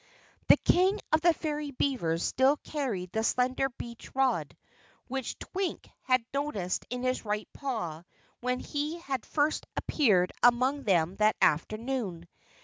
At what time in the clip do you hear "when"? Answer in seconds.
8.39-8.59